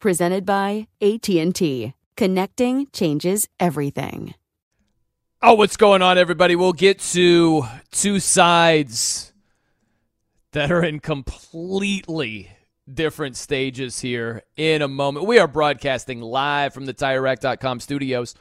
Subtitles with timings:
[0.00, 1.92] Presented by AT&T.
[2.16, 4.34] Connecting changes everything.
[5.42, 6.54] Oh, what's going on, everybody?
[6.54, 9.32] We'll get to two sides
[10.52, 12.48] that are in completely
[12.92, 15.26] different stages here in a moment.
[15.26, 18.36] We are broadcasting live from the TireRack.com studios.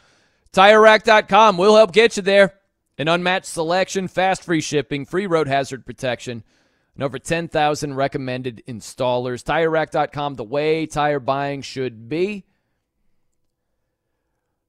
[0.53, 2.53] TireRack.com will help get you there.
[2.99, 6.43] An unmatched selection, fast free shipping, free road hazard protection–
[6.97, 9.43] and over 10,000 recommended installers.
[9.43, 12.43] TireRack.com, the way tire buying should be.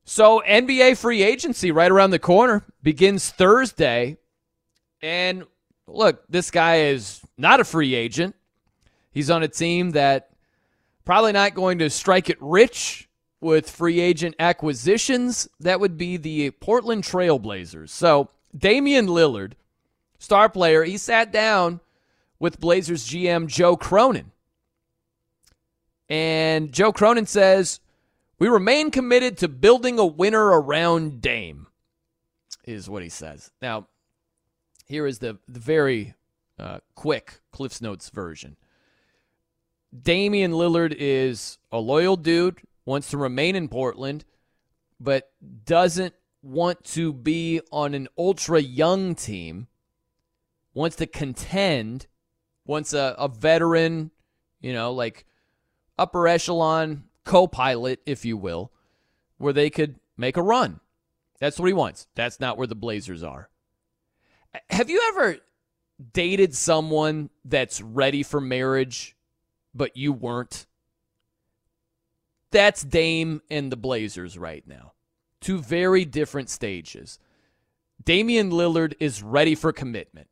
[0.04, 4.18] So, NBA free agency right around the corner begins Thursday.
[5.00, 5.44] And
[5.86, 8.36] look, this guy is not a free agent.
[9.10, 10.30] He's on a team that
[11.06, 13.08] probably not going to strike it rich
[13.40, 15.48] with free agent acquisitions.
[15.60, 17.88] That would be the Portland Trailblazers.
[17.88, 19.52] So, Damian Lillard,
[20.18, 21.80] star player, he sat down
[22.40, 24.32] with Blazers GM Joe Cronin.
[26.08, 27.80] And Joe Cronin says,
[28.38, 31.66] We remain committed to building a winner around Dame,
[32.64, 33.50] is what he says.
[33.60, 33.88] Now,
[34.86, 36.14] here is the, the very
[36.58, 38.56] uh, quick Cliff's Notes version.
[40.02, 44.24] Damian Lillard is a loyal dude, wants to remain in Portland,
[45.00, 45.30] but
[45.64, 49.66] doesn't want to be on an ultra young team,
[50.74, 52.06] wants to contend
[52.68, 54.12] wants a, a veteran,
[54.60, 55.24] you know, like
[55.98, 58.70] upper echelon co pilot, if you will,
[59.38, 60.78] where they could make a run.
[61.40, 62.06] That's what he wants.
[62.14, 63.48] That's not where the Blazers are.
[64.70, 65.38] Have you ever
[66.12, 69.16] dated someone that's ready for marriage,
[69.74, 70.66] but you weren't?
[72.50, 74.92] That's Dame and the Blazers right now.
[75.40, 77.18] Two very different stages.
[78.02, 80.28] Damian Lillard is ready for commitment.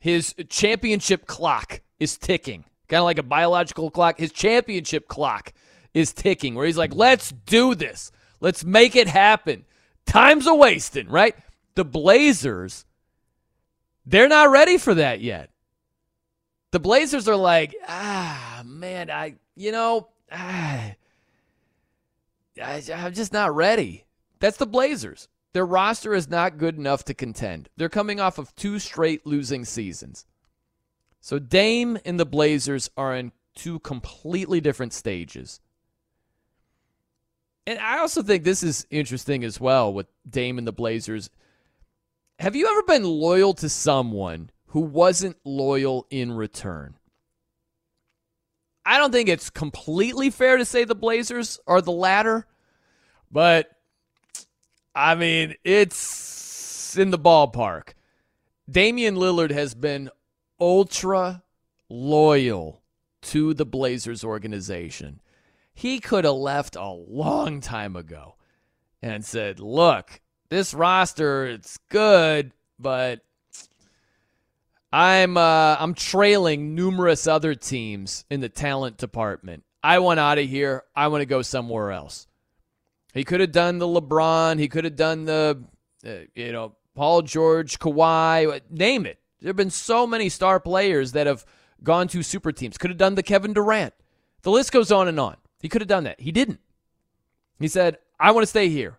[0.00, 4.18] His championship clock is ticking, kind of like a biological clock.
[4.18, 5.52] His championship clock
[5.94, 8.12] is ticking, where he's like, let's do this.
[8.40, 9.64] Let's make it happen.
[10.04, 11.34] Time's a wasting, right?
[11.74, 12.84] The Blazers,
[14.04, 15.50] they're not ready for that yet.
[16.70, 20.92] The Blazers are like, ah, man, I, you know, ah,
[22.62, 24.04] I, I'm just not ready.
[24.40, 25.28] That's the Blazers.
[25.56, 27.70] Their roster is not good enough to contend.
[27.78, 30.26] They're coming off of two straight losing seasons.
[31.22, 35.62] So Dame and the Blazers are in two completely different stages.
[37.66, 41.30] And I also think this is interesting as well with Dame and the Blazers.
[42.38, 46.98] Have you ever been loyal to someone who wasn't loyal in return?
[48.84, 52.46] I don't think it's completely fair to say the Blazers are the latter,
[53.32, 53.70] but
[54.96, 57.90] I mean, it's in the ballpark.
[58.68, 60.08] Damian Lillard has been
[60.58, 61.42] ultra
[61.90, 62.80] loyal
[63.20, 65.20] to the Blazers organization.
[65.74, 68.36] He could have left a long time ago
[69.02, 73.20] and said, "Look, this roster it's good, but
[74.90, 79.64] I'm uh, I'm trailing numerous other teams in the talent department.
[79.84, 80.84] I want out of here.
[80.96, 82.26] I want to go somewhere else."
[83.16, 84.58] He could have done the LeBron.
[84.58, 85.62] He could have done the,
[86.06, 89.18] uh, you know, Paul George, Kawhi, name it.
[89.40, 91.46] There have been so many star players that have
[91.82, 92.76] gone to super teams.
[92.76, 93.94] Could have done the Kevin Durant.
[94.42, 95.36] The list goes on and on.
[95.60, 96.20] He could have done that.
[96.20, 96.60] He didn't.
[97.58, 98.98] He said, I want to stay here.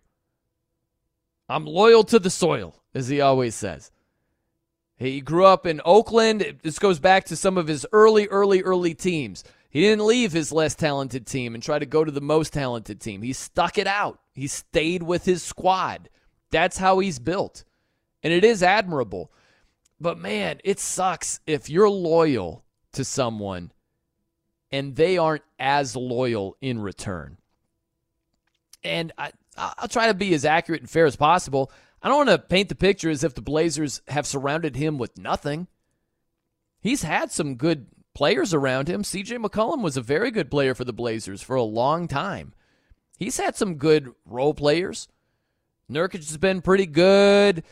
[1.48, 3.92] I'm loyal to the soil, as he always says.
[4.96, 6.58] He grew up in Oakland.
[6.64, 9.44] This goes back to some of his early, early, early teams.
[9.70, 13.00] He didn't leave his less talented team and try to go to the most talented
[13.00, 13.22] team.
[13.22, 14.18] He stuck it out.
[14.32, 16.08] He stayed with his squad.
[16.50, 17.64] That's how he's built.
[18.22, 19.30] And it is admirable.
[20.00, 23.72] But man, it sucks if you're loyal to someone
[24.70, 27.36] and they aren't as loyal in return.
[28.82, 31.70] And I, I'll try to be as accurate and fair as possible.
[32.02, 35.18] I don't want to paint the picture as if the Blazers have surrounded him with
[35.18, 35.66] nothing.
[36.80, 37.86] He's had some good
[38.18, 39.04] players around him.
[39.04, 42.52] CJ McCollum was a very good player for the Blazers for a long time.
[43.16, 45.06] He's had some good role players.
[45.88, 47.62] Nurkic has been pretty good.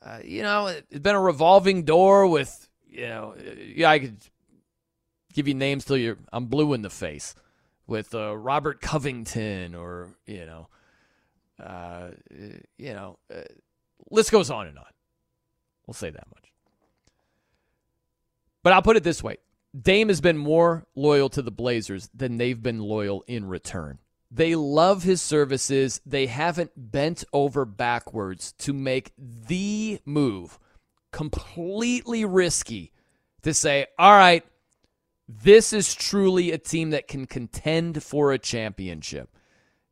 [0.00, 3.34] Uh, you know, it's been a revolving door with, you know,
[3.74, 4.18] yeah, I could
[5.32, 7.34] give you names till you're I'm blue in the face
[7.88, 10.68] with uh, Robert Covington or you know,
[11.60, 12.10] uh,
[12.76, 13.40] you know, uh,
[14.12, 14.84] list goes on and on.
[15.88, 16.52] We'll say that much.
[18.62, 19.38] But I'll put it this way:
[19.78, 23.98] Dame has been more loyal to the Blazers than they've been loyal in return.
[24.30, 26.00] They love his services.
[26.04, 30.58] They haven't bent over backwards to make the move
[31.12, 32.92] completely risky
[33.42, 34.44] to say, all right,
[35.28, 39.30] this is truly a team that can contend for a championship.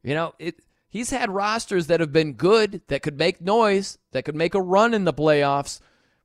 [0.02, 4.25] You know, it he's had rosters that have been good, that could make noise, that
[4.25, 5.81] could make a run in the playoffs,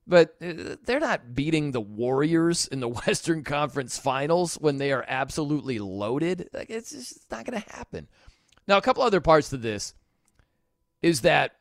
[0.07, 5.05] but uh, they're not beating the Warriors in the Western Conference Finals when they are
[5.07, 6.49] absolutely loaded.
[6.53, 8.07] Like it's just not going to happen.
[8.67, 9.93] Now, a couple other parts to this
[11.01, 11.55] is that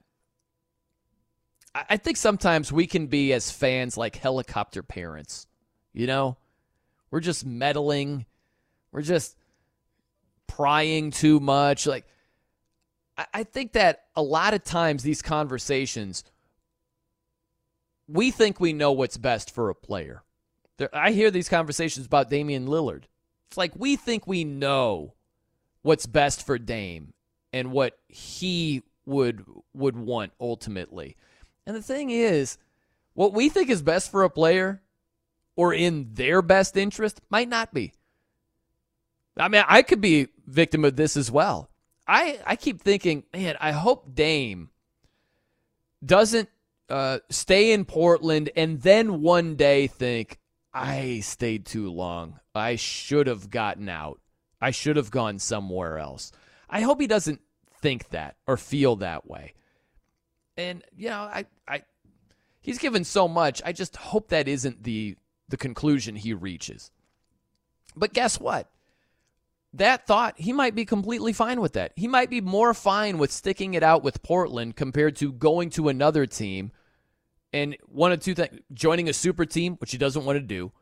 [1.74, 5.46] I think sometimes we can be as fans like helicopter parents.
[5.92, 6.36] You know,
[7.10, 8.26] we're just meddling.
[8.92, 9.36] We're just
[10.46, 11.86] prying too much.
[11.86, 12.06] Like,
[13.34, 16.24] I think that a lot of times these conversations,
[18.10, 20.22] we think we know what's best for a player.
[20.78, 23.04] There, I hear these conversations about Damian Lillard.
[23.48, 25.14] It's like we think we know
[25.82, 27.12] what's best for Dame
[27.52, 31.16] and what he would would want ultimately.
[31.66, 32.58] And the thing is,
[33.14, 34.82] what we think is best for a player
[35.56, 37.92] or in their best interest might not be.
[39.36, 41.70] I mean, I could be victim of this as well.
[42.06, 44.70] I, I keep thinking, man, I hope Dame
[46.04, 46.48] doesn't
[46.90, 50.38] uh, stay in Portland and then one day think,
[50.72, 52.38] I stayed too long.
[52.54, 54.20] I should have gotten out.
[54.60, 56.32] I should have gone somewhere else.
[56.68, 57.40] I hope he doesn't
[57.80, 59.54] think that or feel that way.
[60.56, 61.82] And you know, I I
[62.60, 63.62] he's given so much.
[63.64, 65.16] I just hope that isn't the
[65.48, 66.90] the conclusion he reaches.
[67.96, 68.70] But guess what?
[69.72, 71.92] That thought, he might be completely fine with that.
[71.94, 75.88] He might be more fine with sticking it out with Portland compared to going to
[75.88, 76.72] another team
[77.52, 80.72] and one of two things joining a super team, which he doesn't want to do,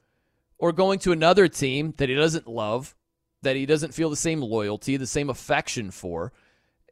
[0.58, 2.94] or going to another team that he doesn't love,
[3.42, 6.32] that he doesn't feel the same loyalty, the same affection for,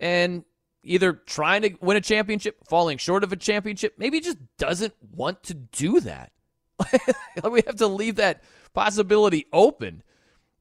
[0.01, 0.45] and
[0.83, 3.95] either trying to win a championship, falling short of a championship.
[3.99, 6.33] Maybe he just doesn't want to do that.
[7.51, 8.43] we have to leave that
[8.75, 10.03] possibility open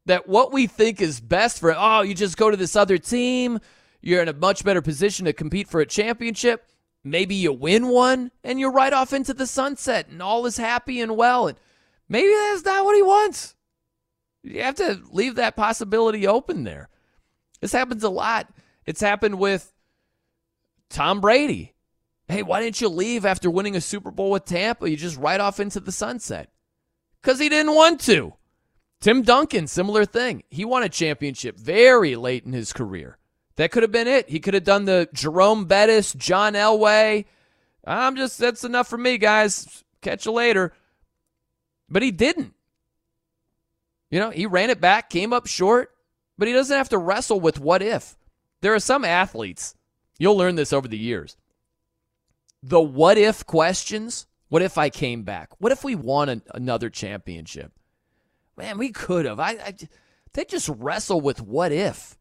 [0.05, 3.59] that what we think is best for oh you just go to this other team
[4.01, 6.69] you're in a much better position to compete for a championship
[7.05, 10.99] maybe you win one and you're right off into the sunset and all is happy
[10.99, 11.57] and well and
[12.09, 13.55] maybe that's not what he wants
[14.43, 16.89] you have to leave that possibility open there
[17.61, 18.47] this happens a lot
[18.85, 19.71] it's happened with
[20.89, 21.75] tom brady
[22.27, 24.89] Hey, why didn't you leave after winning a Super Bowl with Tampa?
[24.89, 26.49] You just ride off into the sunset.
[27.21, 28.33] Because he didn't want to.
[28.99, 30.43] Tim Duncan, similar thing.
[30.49, 33.17] He won a championship very late in his career.
[33.57, 34.29] That could have been it.
[34.29, 37.25] He could have done the Jerome Bettis, John Elway.
[37.85, 39.83] I'm just, that's enough for me, guys.
[40.01, 40.73] Catch you later.
[41.89, 42.53] But he didn't.
[44.11, 45.91] You know, he ran it back, came up short,
[46.37, 48.17] but he doesn't have to wrestle with what if.
[48.61, 49.75] There are some athletes,
[50.17, 51.37] you'll learn this over the years.
[52.61, 55.49] The what if questions what if I came back?
[55.59, 57.71] What if we won an, another championship?
[58.55, 59.39] Man, we could have.
[59.39, 59.73] I, I,
[60.33, 62.17] they just wrestle with what if.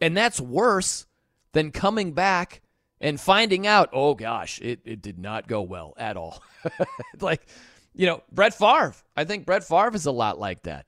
[0.00, 1.06] And that's worse
[1.52, 2.62] than coming back
[3.00, 6.42] and finding out, oh gosh, it, it did not go well at all.
[7.20, 7.46] like,
[7.94, 8.94] you know, Brett Favre.
[9.16, 10.86] I think Brett Favre is a lot like that.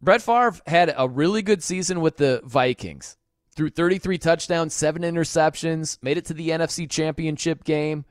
[0.00, 3.16] Brett Favre had a really good season with the Vikings.
[3.54, 8.04] Threw 33 touchdowns, seven interceptions, made it to the NFC Championship game.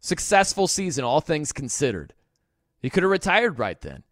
[0.00, 2.14] Successful season, all things considered.
[2.80, 4.04] He could have retired right then.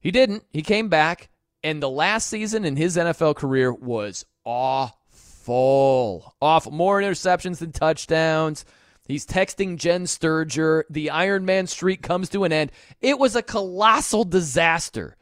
[0.00, 0.44] He didn't.
[0.50, 1.30] He came back,
[1.62, 6.34] and the last season in his NFL career was awful.
[6.40, 6.72] Awful.
[6.72, 8.64] More interceptions than touchdowns.
[9.06, 10.84] He's texting Jen Sterger.
[10.88, 12.72] The Iron Man streak comes to an end.
[13.00, 15.16] It was a colossal disaster.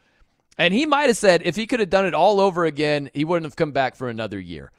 [0.59, 3.25] And he might have said if he could have done it all over again, he
[3.25, 4.71] wouldn't have come back for another year.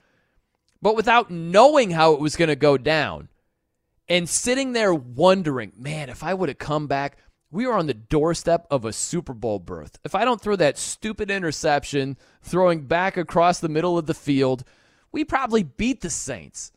[0.81, 3.29] But without knowing how it was going to go down,
[4.07, 7.17] and sitting there wondering, man, if I would have come back,
[7.51, 9.99] we are on the doorstep of a Super Bowl berth.
[10.05, 14.63] If I don't throw that stupid interception throwing back across the middle of the field,
[15.11, 16.71] we probably beat the Saints.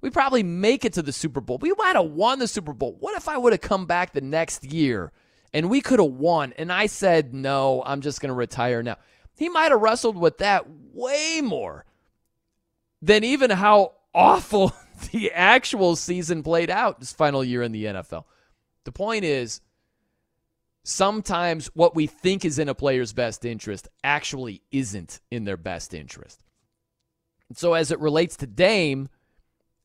[0.00, 1.58] We probably make it to the Super Bowl.
[1.58, 2.96] We might have won the Super Bowl.
[2.98, 5.12] What if I would have come back the next year
[5.52, 6.52] and we could have won?
[6.58, 8.96] And I said, no, I'm just going to retire now.
[9.36, 11.84] He might have wrestled with that way more
[13.00, 14.74] than even how awful
[15.12, 18.24] the actual season played out his final year in the NFL.
[18.84, 19.60] The point is,
[20.86, 25.92] sometimes what we think is in a player's best interest actually isn't in their best
[25.92, 26.44] interest.
[27.48, 29.08] And so, as it relates to Dame,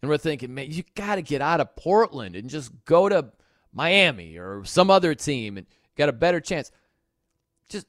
[0.01, 3.31] and we're thinking, man, you got to get out of Portland and just go to
[3.73, 5.65] Miami or some other team and
[5.97, 6.71] got a better chance.
[7.67, 7.87] Just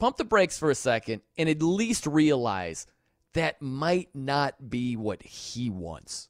[0.00, 2.86] pump the brakes for a second and at least realize
[3.34, 6.28] that might not be what he wants.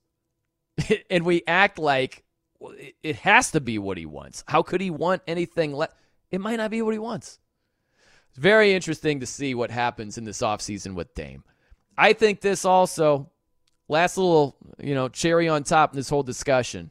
[1.11, 2.25] and we act like
[3.03, 4.45] it has to be what he wants.
[4.47, 5.91] How could he want anything less?
[6.30, 7.38] It might not be what he wants.
[8.30, 11.44] It's very interesting to see what happens in this offseason with Dame.
[11.99, 13.30] I think this also,
[13.88, 16.90] last little, you know, cherry on top in this whole discussion.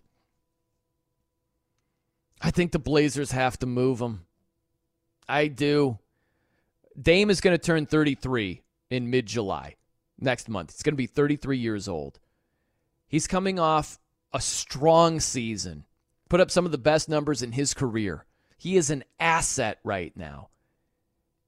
[2.41, 4.25] I think the Blazers have to move him.
[5.27, 5.99] I do.
[6.99, 9.75] Dame is going to turn 33 in mid July
[10.19, 10.71] next month.
[10.71, 12.19] He's going to be 33 years old.
[13.07, 13.99] He's coming off
[14.33, 15.85] a strong season,
[16.29, 18.25] put up some of the best numbers in his career.
[18.59, 20.49] He is an asset right now.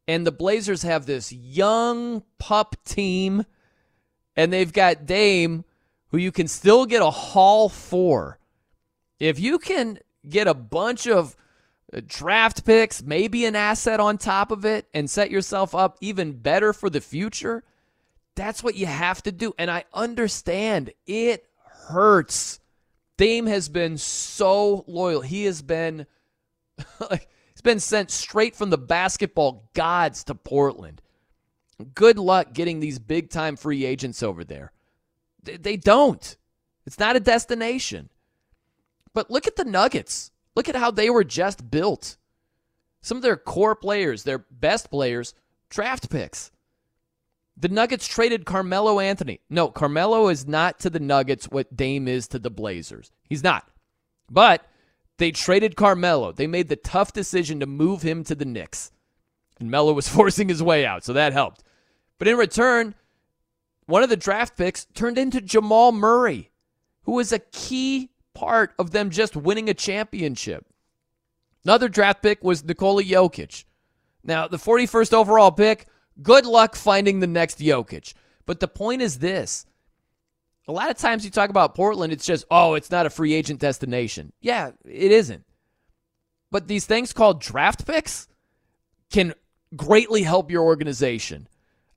[0.08, 3.46] And the Blazers have this young pup team,
[4.34, 5.66] and they've got Dame,
[6.08, 8.40] who you can still get a haul for.
[9.20, 11.36] If you can get a bunch of
[11.94, 16.32] uh, draft picks, maybe an asset on top of it, and set yourself up even
[16.40, 17.66] better for the future,
[18.36, 19.54] that's what you have to do.
[19.60, 21.46] And I understand it
[21.90, 22.62] hurts.
[23.18, 25.20] Dame has been so loyal.
[25.20, 26.08] He has been
[27.10, 31.02] like he's been sent straight from the basketball gods to Portland.
[31.96, 34.72] Good luck getting these big time free agents over there.
[35.44, 36.36] They don't.
[36.86, 38.10] It's not a destination.
[39.14, 40.32] But look at the Nuggets.
[40.56, 42.18] Look at how they were just built.
[43.02, 45.34] Some of their core players, their best players,
[45.70, 46.52] draft picks.
[47.58, 49.40] The Nuggets traded Carmelo Anthony.
[49.50, 53.12] No, Carmelo is not to the Nuggets what Dame is to the Blazers.
[53.28, 53.68] He's not.
[54.30, 54.66] But
[55.18, 56.32] they traded Carmelo.
[56.32, 58.92] They made the tough decision to move him to the Knicks.
[59.60, 61.64] And Melo was forcing his way out, so that helped.
[62.18, 62.96] But in return,
[63.86, 66.52] one of the draft picks turned into Jamal Murray,
[67.04, 70.66] who was a key part of them just winning a championship.
[71.64, 73.66] Another draft pick was Nikola Jokic.
[74.24, 75.88] Now, the 41st overall pick
[76.22, 78.14] Good luck finding the next Jokic.
[78.46, 79.66] But the point is this.
[80.72, 83.34] A lot of times you talk about Portland, it's just, oh, it's not a free
[83.34, 84.32] agent destination.
[84.40, 85.44] Yeah, it isn't.
[86.50, 88.30] But these things called draft picks
[89.12, 89.34] can
[89.76, 91.50] greatly help your organization.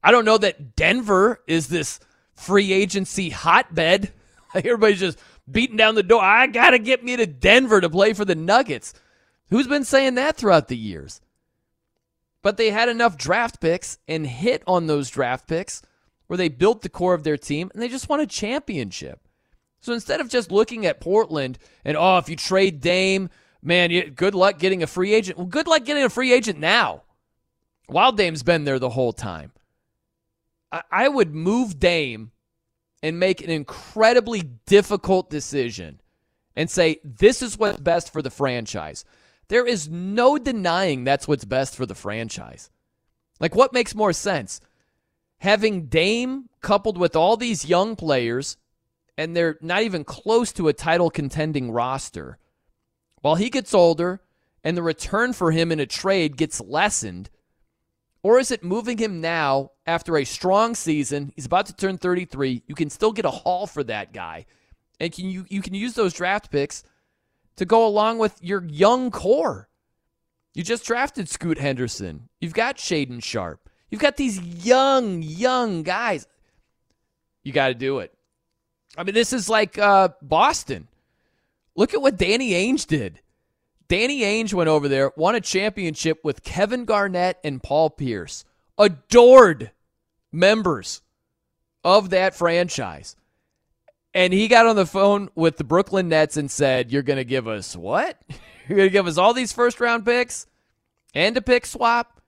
[0.03, 2.01] I don't know that Denver is this
[2.33, 4.13] free agency hotbed.
[4.57, 6.21] Everybody's just beating down the door.
[6.21, 8.93] I got to get me to Denver to play for the Nuggets.
[9.51, 11.21] Who's been saying that throughout the years?
[12.43, 15.81] But they had enough draft picks and hit on those draft picks
[16.27, 19.21] where they built the core of their team and they just won a championship.
[19.81, 23.29] So instead of just looking at Portland and, oh, if you trade Dame,
[23.63, 25.37] man, you, good luck getting a free agent.
[25.37, 27.03] Well, good luck getting a free agent now.
[27.87, 29.53] While Dame's been there the whole time.
[30.73, 32.31] I, I would move Dame
[33.03, 36.01] and make an incredibly difficult decision
[36.57, 39.05] and say, this is what's best for the franchise.
[39.49, 42.71] There is no denying that's what's best for the franchise.
[43.41, 44.61] Like, what makes more sense?
[45.45, 48.57] Having Dame coupled with all these young players,
[49.19, 52.39] and they're not even close to a title contending roster,
[53.21, 54.23] while he gets older
[54.65, 57.29] and the return for him in a trade gets lessened?
[58.23, 61.31] Or is it moving him now after a strong season?
[61.37, 62.63] He's about to turn 33.
[62.67, 64.47] You can still get a haul for that guy.
[64.99, 66.85] And can you, you can use those draft picks
[67.57, 69.69] to go along with your young core.
[70.55, 72.31] You just drafted Scoot Henderson.
[72.41, 73.64] You've got Shaedon Sharpe.
[73.95, 76.27] You've got these young, young guys.
[77.45, 78.13] You got to do it.
[78.99, 80.89] I mean, this is like uh, Boston.
[81.77, 83.21] Look at what Danny Ainge did.
[83.87, 88.45] Danny Ainge went over there, won a championship with Kevin Garnett and Paul Pierce,
[88.77, 89.71] adored
[90.33, 91.01] members
[91.85, 93.15] of that franchise.
[94.13, 97.25] And he got on the phone with the Brooklyn Nets and said, You're going to
[97.25, 98.21] give us what?
[98.69, 100.49] You're going to give us all these first round picks
[101.15, 102.21] and a pick swap?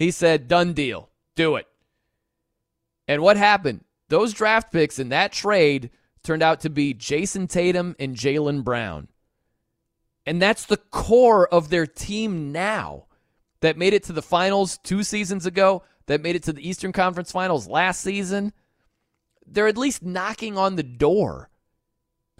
[0.00, 1.10] He said, Done deal.
[1.36, 1.68] Do it.
[3.06, 3.84] And what happened?
[4.08, 5.90] Those draft picks in that trade
[6.24, 9.06] turned out to be Jayson Tatum and Jaylen Brown.
[10.26, 13.06] And that's the core of their team now
[13.60, 16.90] that made it to the finals two seasons ago, that made it to the Eastern
[16.90, 18.52] Conference finals last season
[19.50, 21.48] they're at least knocking on the door.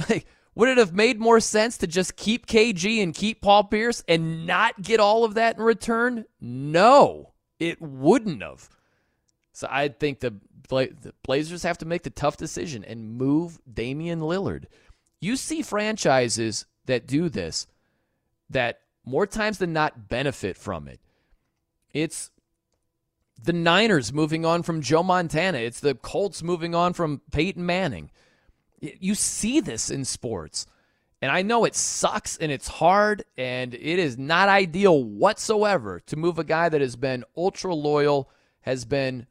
[0.09, 4.03] Like, would it have made more sense to just keep KG and keep Paul Pierce
[4.09, 6.25] and not get all of that in return?
[6.41, 7.30] No,
[7.61, 8.69] it wouldn't have.
[9.53, 10.35] So I think the,
[10.69, 14.65] the Blazers have to make the tough decision and move Damian Lillard.
[15.21, 17.67] You see franchises that do this
[18.49, 21.01] that more times than not benefit from it.
[21.93, 22.31] It's
[23.43, 25.59] the Niners moving on from Joe Montana.
[25.59, 28.11] It's the Colts moving on from Peyton Manning.
[28.81, 30.67] You see this in sports.
[31.23, 36.17] And I know it sucks and it's hard and it is not ideal whatsoever to
[36.17, 38.31] move a guy that has been ultra loyal,
[38.63, 39.27] has been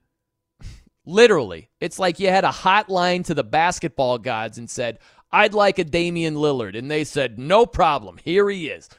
[1.05, 4.99] literally, it's like you had a hotline to the basketball gods and said,
[5.31, 6.77] I'd like a Damian Lillard.
[6.77, 8.19] And they said, no problem.
[8.23, 8.89] Here he is.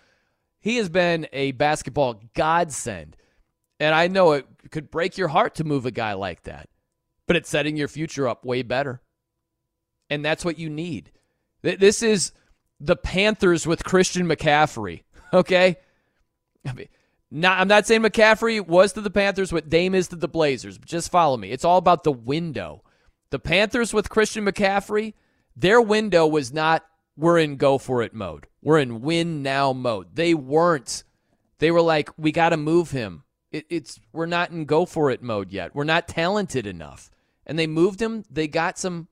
[0.60, 3.16] He has been a basketball godsend.
[3.78, 6.68] And I know it could break your heart to move a guy like that,
[7.26, 9.00] but it's setting your future up way better.
[10.10, 11.12] And that's what you need.
[11.62, 12.32] This is
[12.80, 15.76] the Panthers with Christian McCaffrey, okay?
[16.66, 16.88] I mean,
[17.30, 20.78] not, I'm not saying McCaffrey was to the Panthers what Dame is to the Blazers,
[20.78, 21.50] just follow me.
[21.50, 22.82] It's all about the window.
[23.30, 25.14] The Panthers with Christian McCaffrey,
[25.54, 26.84] their window was not
[27.16, 28.46] we're in go for it mode.
[28.62, 30.14] We're in win now mode.
[30.14, 31.04] They weren't.
[31.58, 33.24] They were like, we got to move him.
[33.52, 35.74] It, it's we're not in go for it mode yet.
[35.74, 37.10] We're not talented enough.
[37.46, 38.24] And they moved him.
[38.30, 39.08] They got some.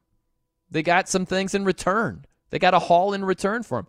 [0.70, 2.24] They got some things in return.
[2.50, 3.87] They got a haul in return for him.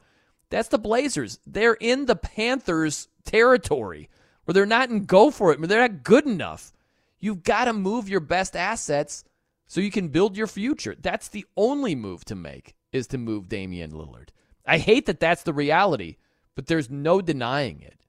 [0.49, 1.39] That's the Blazers.
[1.45, 4.09] They're in the Panthers territory
[4.45, 5.61] where they're not in go for it.
[5.61, 6.73] They're not good enough.
[7.19, 9.23] You've got to move your best assets
[9.67, 10.95] so you can build your future.
[10.99, 14.29] That's the only move to make is to move Damian Lillard.
[14.65, 16.17] I hate that that's the reality,
[16.55, 17.99] but there's no denying it.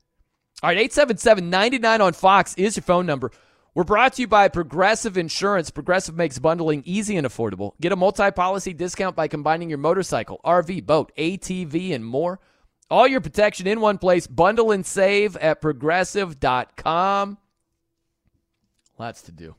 [0.62, 3.30] All right, 877 99 on Fox is your phone number.
[3.72, 5.70] We're brought to you by Progressive Insurance.
[5.70, 7.72] Progressive makes bundling easy and affordable.
[7.80, 12.40] Get a multi policy discount by combining your motorcycle, RV, boat, ATV, and more.
[12.90, 14.26] All your protection in one place.
[14.26, 17.38] Bundle and save at progressive.com.
[18.98, 19.54] Lots to do.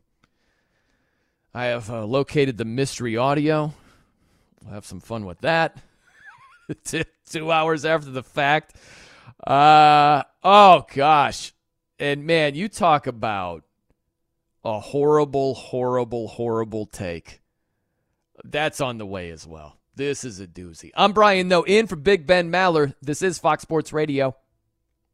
[1.53, 3.73] I have uh, located the mystery audio.
[4.61, 5.77] We'll have some fun with that.
[6.83, 8.75] Two hours after the fact.
[9.47, 11.53] Uh oh gosh.
[11.97, 13.63] And man, you talk about
[14.63, 17.41] a horrible, horrible, horrible take.
[18.43, 19.77] That's on the way as well.
[19.95, 20.91] This is a doozy.
[20.95, 22.95] I'm Brian Noe, in for Big Ben Maller.
[23.01, 24.35] This is Fox Sports Radio.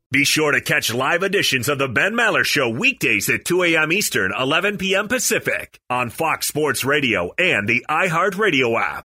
[0.10, 3.91] Be sure to catch live editions of the Ben Maller Show weekdays at 2 a.m.
[3.91, 5.10] Eastern, 11 p.m.
[5.10, 9.05] Pacific on Fox Sports Radio and the iHeartRadio app.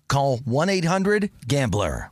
[0.11, 2.11] call 1-800-GAMBLER.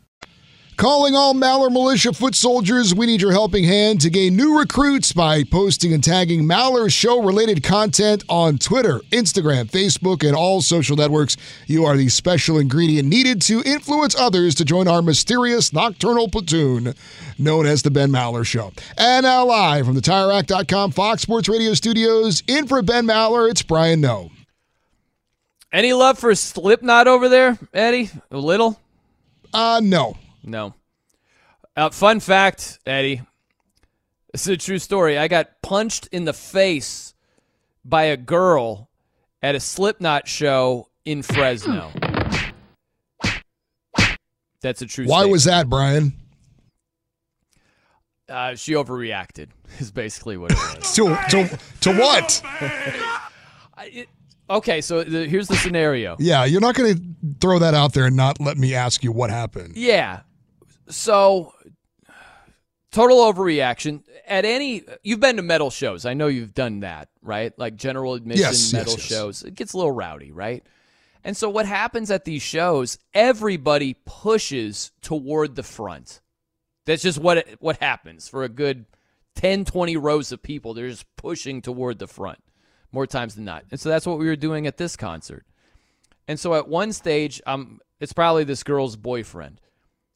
[0.80, 5.12] Calling all Maller Militia foot soldiers, we need your helping hand to gain new recruits
[5.12, 10.96] by posting and tagging Maller show related content on Twitter, Instagram, Facebook, and all social
[10.96, 11.36] networks.
[11.68, 16.94] You are the special ingredient needed to influence others to join our mysterious nocturnal platoon
[17.38, 18.72] known as the Ben Maller Show.
[18.98, 23.64] And now, live from the TireRack.com Fox Sports Radio studios, in for Ben Maller, it's
[23.64, 24.32] Brian Noe.
[25.72, 28.10] Any love for Slipknot over there, Eddie?
[28.32, 28.80] A little?
[29.54, 30.18] Uh, no.
[30.44, 30.74] No.
[31.76, 33.22] Uh, fun fact, Eddie.
[34.32, 35.18] This is a true story.
[35.18, 37.14] I got punched in the face
[37.86, 38.90] by a girl
[39.42, 41.92] at a Slipknot show in Fresno.
[44.62, 45.08] That's a true story.
[45.08, 45.32] Why statement.
[45.32, 46.14] was that, Brian?
[48.28, 49.48] Uh, she overreacted,
[49.80, 50.94] is basically what it was.
[50.96, 52.42] to, to, to what?
[53.84, 54.10] It-
[54.50, 56.16] okay, so the, here's the scenario.
[56.20, 57.02] Yeah, you're not going to
[57.40, 59.76] throw that out there and not let me ask you what happened.
[59.76, 60.22] Yeah.
[60.90, 61.54] So
[62.92, 64.04] total overreaction.
[64.28, 66.06] At any you've been to metal shows.
[66.06, 67.58] I know you've done that, right?
[67.58, 69.02] Like general admission Yes, yes, metal yes.
[69.02, 69.44] shows.
[69.44, 70.64] It gets a little rowdy, right?
[71.24, 76.22] And so what happens at these shows, everybody pushes toward the front.
[76.86, 78.86] That's just what it, what happens for a good
[79.36, 80.74] 10 20 rows of people.
[80.74, 82.40] They're just pushing toward the front
[82.92, 83.66] more times than not.
[83.72, 85.46] And so that's what we were doing at this concert.
[86.28, 89.62] And so at one stage, um, it's probably this girl's boyfriend.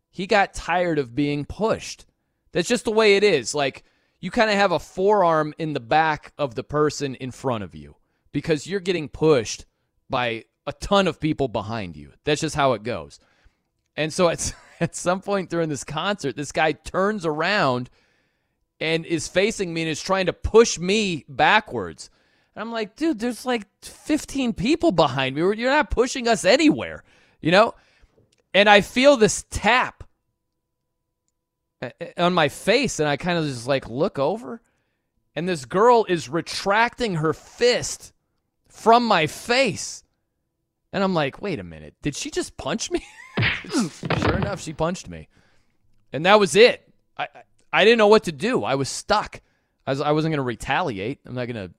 [0.10, 2.06] He got tired of being pushed.
[2.52, 3.56] That's just the way it is.
[3.56, 3.84] Like
[4.20, 7.76] you kind of have a forearm in the back of the person in front of
[7.76, 7.96] you
[8.32, 9.66] because you're getting pushed
[10.10, 12.14] by a ton of people behind you.
[12.24, 13.20] That's just how it goes.
[13.96, 17.90] And so at, at some point during this concert, this guy turns around
[18.80, 22.10] and is facing me and is trying to push me backwards.
[22.56, 25.42] And I'm like, dude, there's like 15 people behind me.
[25.42, 27.04] You're not pushing us anywhere,
[27.42, 27.74] you know?
[28.54, 30.04] And I feel this tap
[31.82, 34.62] uh, on my face, and I kind of just like look over,
[35.36, 38.13] and this girl is retracting her fist
[38.68, 40.04] from my face.
[40.92, 43.04] And I'm like, wait a minute, did she just punch me?
[44.20, 45.28] sure enough, she punched me.
[46.12, 46.88] And that was it.
[47.18, 48.63] I, I, I didn't know what to do.
[48.63, 49.42] I was stuck.
[49.88, 51.20] I, was, I wasn't going to retaliate.
[51.26, 51.74] I'm not going to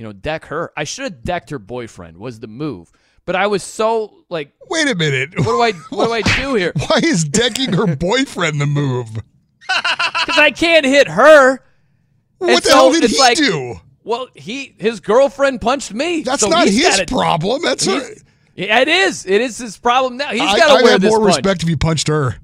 [0.00, 0.72] you know, deck her.
[0.78, 2.90] I should have decked her boyfriend was the move.
[3.26, 5.38] But I was so like Wait a minute.
[5.38, 6.72] What do I what do I do here?
[6.74, 9.08] Why is decking her boyfriend the move?
[9.68, 11.58] Because I can't hit her.
[12.38, 13.76] What And the so hell did he like, do?
[14.04, 16.22] Well, he his girlfriend punched me.
[16.22, 17.60] That's so not his gotta- problem.
[17.62, 17.92] That's her.
[18.00, 19.26] he's- Yeah, it is.
[19.26, 20.30] It is his problem now.
[20.30, 21.36] He's got to I'd wear have this more punch.
[21.36, 22.36] respect if you punched her.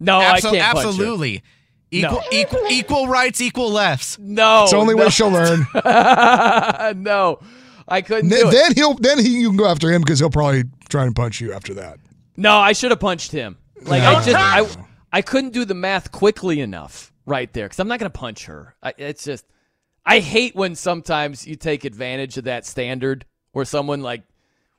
[0.00, 0.60] No, I can't punch her.
[0.88, 1.42] absolutely.
[1.94, 2.22] Equal, No.
[2.32, 4.18] equal, equal rights, equal lefts.
[4.18, 5.04] No, It's the only no.
[5.04, 5.66] way she'll learn.
[7.02, 7.38] no,
[7.88, 8.50] I couldn't N- do it.
[8.50, 11.40] then he'll then he you can go after him because he'll probably try and punch
[11.40, 11.98] you after that.
[12.36, 13.58] No, I should have punched him.
[13.82, 14.66] Like I just I
[15.12, 18.74] I couldn't do the math quickly enough right there because I'm not gonna punch her.
[18.82, 19.44] I, it's just
[20.06, 24.22] I hate when sometimes you take advantage of that standard where someone like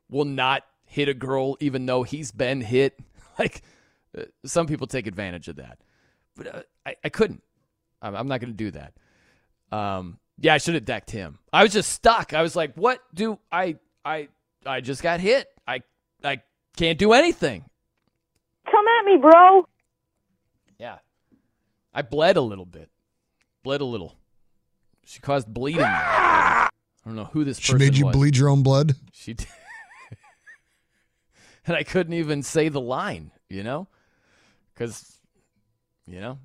[0.10, 2.98] will not hit a girl even though he's been hit.
[3.40, 3.64] Like
[4.16, 5.80] uh, some people take advantage of that,
[6.36, 7.44] but uh, I I couldn't.
[8.02, 8.94] I'm, I'm not gonna do that.
[9.72, 11.40] Um, yeah, I should have decked him.
[11.52, 12.34] I was just stuck.
[12.34, 14.28] I was like, what do I I
[14.66, 15.48] I just got hit.
[15.68, 15.82] I
[16.24, 16.42] I
[16.78, 17.64] Can't do anything.
[18.70, 19.68] Come at me, bro.
[20.80, 20.98] Yeah.
[21.94, 22.90] I bled a little bit.
[23.64, 24.16] Bled a little.
[25.06, 25.84] She caused bleeding.
[25.86, 26.70] I
[27.06, 28.16] don't know who this She person made you was.
[28.16, 28.96] bleed your own blood.
[29.12, 29.48] She did.
[31.68, 33.88] and I couldn't even say the line, you know?
[34.74, 35.20] Because,
[36.08, 36.40] you know,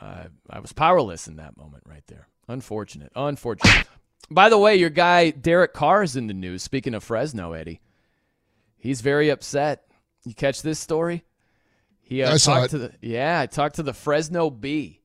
[0.00, 2.28] I, I was powerless in that moment right there.
[2.46, 3.12] Unfortunate.
[3.14, 3.86] Unfortunate.
[4.30, 6.62] By the way, your guy Derek Carr is in the news.
[6.62, 7.80] Speaking of Fresno, Eddie,
[8.76, 9.84] he's very upset.
[10.24, 11.24] You catch this story?
[12.00, 12.68] He uh, I saw it.
[12.70, 15.02] to the yeah, I talked to the Fresno Bee,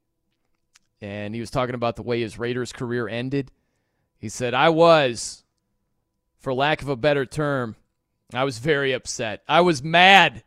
[1.01, 3.51] and he was talking about the way his Raiders career ended.
[4.17, 5.43] He said, "I was,
[6.39, 7.75] for lack of a better term,
[8.33, 9.43] I was very upset.
[9.47, 10.43] I was mad.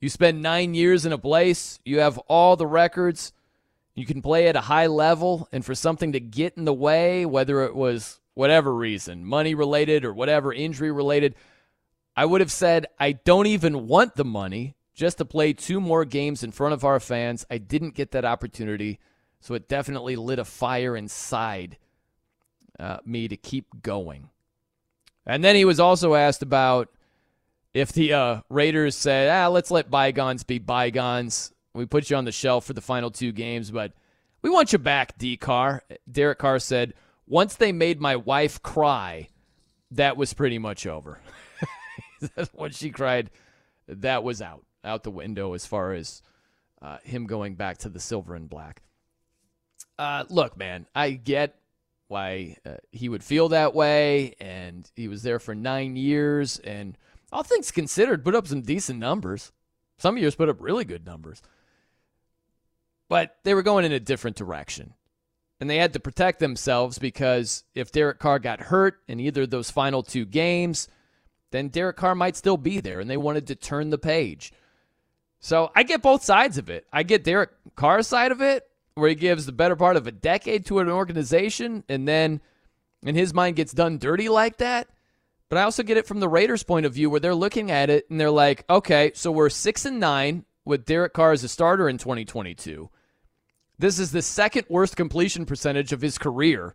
[0.00, 3.32] You spend nine years in a place, you have all the records,
[3.94, 7.24] you can play at a high level, and for something to get in the way,
[7.24, 11.34] whether it was whatever reason, money related or whatever, injury related,
[12.14, 16.04] I would have said, I don't even want the money just to play two more
[16.04, 17.46] games in front of our fans.
[17.50, 18.98] I didn't get that opportunity,
[19.40, 21.78] so it definitely lit a fire inside
[22.78, 24.28] uh, me to keep going.
[25.24, 26.90] And then he was also asked about
[27.76, 31.52] if the uh, Raiders said, ah, let's let bygones be bygones.
[31.74, 33.92] We put you on the shelf for the final two games, but
[34.40, 35.36] we want you back, D.
[35.36, 35.82] Carr.
[36.10, 36.94] Derek Carr said,
[37.26, 39.28] once they made my wife cry,
[39.90, 41.20] that was pretty much over.
[42.54, 43.30] when she cried,
[43.88, 46.22] that was out, out the window as far as
[46.80, 48.80] uh, him going back to the silver and black.
[49.98, 51.58] Uh, look, man, I get
[52.08, 56.96] why uh, he would feel that way, and he was there for nine years, and
[57.32, 59.52] all things considered, put up some decent numbers.
[59.98, 61.40] Some years put up really good numbers,
[63.08, 64.92] but they were going in a different direction,
[65.58, 69.50] and they had to protect themselves because if Derek Carr got hurt in either of
[69.50, 70.88] those final two games,
[71.50, 74.52] then Derek Carr might still be there, and they wanted to turn the page.
[75.40, 76.86] So I get both sides of it.
[76.92, 80.12] I get Derek Carr's side of it, where he gives the better part of a
[80.12, 82.40] decade to an organization and then
[83.02, 84.88] in his mind gets done dirty like that.
[85.48, 87.88] But I also get it from the Raiders' point of view where they're looking at
[87.88, 91.48] it and they're like, okay, so we're six and nine with Derek Carr as a
[91.48, 92.90] starter in 2022.
[93.78, 96.74] This is the second worst completion percentage of his career,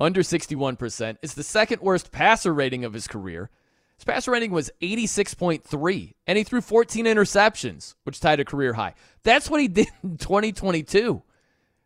[0.00, 1.18] under 61%.
[1.22, 3.50] It's the second worst passer rating of his career.
[3.96, 8.94] His passer rating was 86.3, and he threw 14 interceptions, which tied a career high.
[9.22, 11.22] That's what he did in 2022.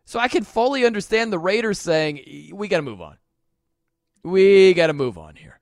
[0.05, 3.17] So I can fully understand the Raiders saying, we got to move on.
[4.23, 5.59] We got to move on here.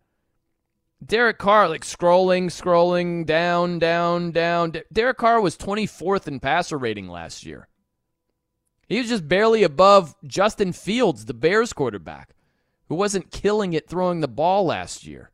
[1.04, 4.74] Derek Carr, like scrolling, scrolling, down, down, down.
[4.92, 7.68] Derek Carr was 24th in passer rating last year.
[8.88, 12.36] He was just barely above Justin Fields, the Bears quarterback,
[12.90, 15.32] who wasn't killing it throwing the ball last year.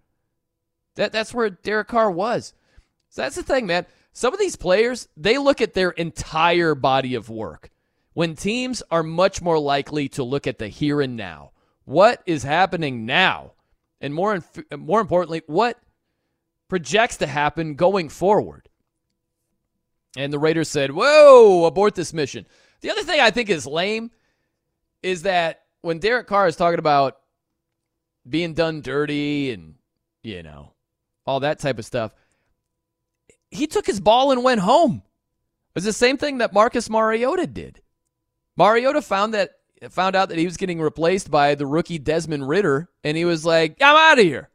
[0.95, 2.53] That that's where Derek Carr was.
[3.09, 3.85] So that's the thing, man.
[4.13, 7.69] Some of these players, they look at their entire body of work.
[8.13, 11.51] When teams are much more likely to look at the here and now.
[11.85, 13.53] What is happening now?
[14.01, 15.79] And more inf- more importantly, what
[16.67, 18.69] projects to happen going forward?
[20.17, 22.45] And the Raiders said, "Whoa, abort this mission."
[22.81, 24.11] The other thing I think is lame
[25.03, 27.17] is that when Derek Carr is talking about
[28.27, 29.75] being done dirty and,
[30.23, 30.73] you know,
[31.25, 32.13] all that type of stuff,
[33.51, 35.01] he took his ball and went home.
[35.69, 37.81] It was the same thing that Marcus Mariota did.
[38.57, 42.89] Mariota found that found out that he was getting replaced by the rookie Desmond Ridder,
[43.03, 44.49] and he was like, I'm out of here.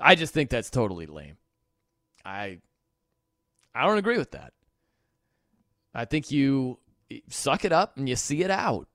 [0.00, 1.36] I just think that's totally lame.
[2.24, 2.58] I
[3.74, 4.52] I don't agree with that.
[5.94, 6.78] I think you
[7.28, 8.88] suck it up and you see it out.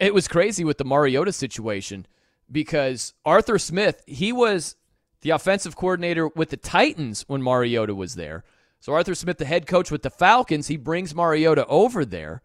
[0.00, 2.06] It was crazy with the Mariota situation
[2.50, 4.76] because Arthur Smith, he was
[5.20, 8.44] the offensive coordinator with the Titans when Mariota was there.
[8.80, 12.42] So Arthur Smith, the head coach with the Falcons, he brings Mariota over there.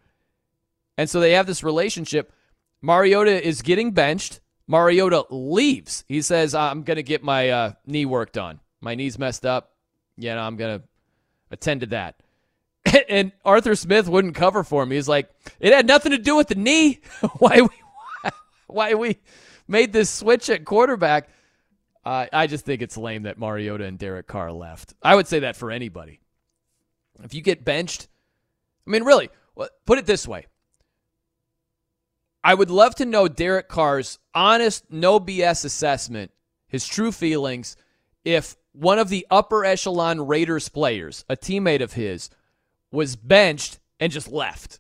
[1.00, 2.34] And so they have this relationship.
[2.82, 4.42] Mariota is getting benched.
[4.68, 6.04] Mariota leaves.
[6.10, 8.60] He says, I'm going to get my uh, knee worked on.
[8.82, 9.72] My knee's messed up.
[10.18, 10.86] You know, I'm going to
[11.52, 12.22] attend to that.
[13.10, 14.92] and Arthur Smith wouldn't cover for him.
[14.92, 15.30] He's like,
[15.62, 17.00] it had nothing to do with the knee.
[17.38, 17.70] why we
[18.68, 19.20] why we
[19.70, 21.30] made this switch at quarterback.
[22.04, 24.96] Uh, I just think it's lame that Mariota and Derek Carr left.
[25.02, 26.20] I would say that for anybody.
[27.24, 28.10] If you get benched,
[28.86, 29.30] I mean, really,
[29.86, 30.46] put it this way.
[32.44, 36.32] I would love to know Derek Carr's honest, no BS assessment,
[36.68, 37.76] his true feelings,
[38.24, 42.30] if one of the upper echelon Raiders players, a teammate of his,
[42.92, 44.80] was benched and just left.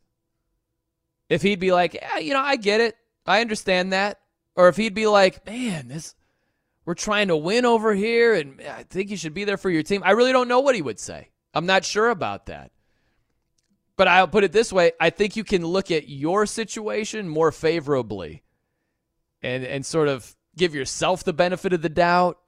[1.27, 2.95] If he'd be like, yeah, you know, I get it.
[3.25, 4.19] I understand that.
[4.55, 6.15] Or if he'd be like, man, this
[6.85, 9.83] we're trying to win over here, and I think you should be there for your
[9.83, 10.01] team.
[10.03, 11.29] I really don't know what he would say.
[11.53, 12.71] I'm not sure about that.
[13.99, 17.51] But I'll put it this way I think you can look at your situation more
[17.51, 18.43] favorably
[19.41, 22.39] and, and sort of give yourself the benefit of the doubt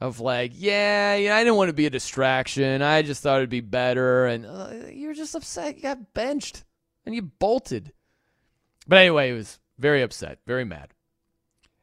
[0.00, 2.80] of like, yeah, I didn't want to be a distraction.
[2.80, 4.26] I just thought it'd be better.
[4.26, 5.74] And uh, you're just upset.
[5.74, 6.62] You got benched
[7.04, 7.92] and you bolted.
[8.86, 10.94] But anyway, he was very upset, very mad.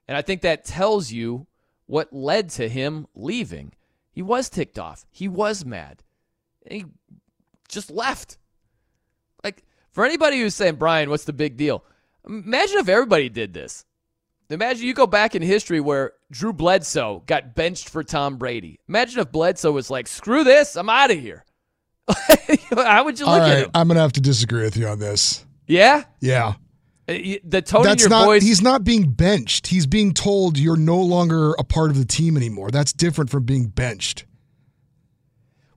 [0.07, 1.47] And I think that tells you
[1.85, 3.73] what led to him leaving.
[4.13, 5.05] He was ticked off.
[5.11, 6.01] He was mad.
[6.65, 6.85] And he
[7.67, 8.37] just left.
[9.91, 11.83] For anybody who's saying, Brian, what's the big deal?
[12.27, 13.85] Imagine if everybody did this.
[14.49, 18.79] Imagine you go back in history where Drew Bledsoe got benched for Tom Brady.
[18.89, 21.45] Imagine if Bledsoe was like, screw this, I'm out of here.
[22.75, 23.71] How would you look All at right, him?
[23.73, 25.45] I'm gonna have to disagree with you on this.
[25.67, 26.03] Yeah?
[26.19, 26.55] Yeah.
[27.07, 27.13] Uh,
[27.45, 28.25] The tone That's in your not.
[28.25, 28.43] voice.
[28.43, 29.67] He's not being benched.
[29.67, 32.71] He's being told you're no longer a part of the team anymore.
[32.71, 34.25] That's different from being benched.